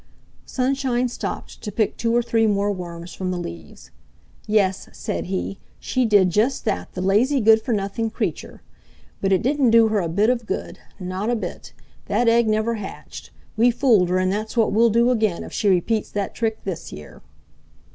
[0.47, 3.91] Sunshine stopped to pick two or three more worms from the leaves.
[4.47, 5.59] "Yes," said he.
[5.79, 8.63] "She did just that, the lazy good for nothing creature!
[9.21, 11.73] But it didn't do her a bit of good, not a bit.
[12.07, 13.29] That egg never hatched.
[13.55, 16.91] We fooled her and that's what we'll do again if she repeats that trick this
[16.91, 17.21] year."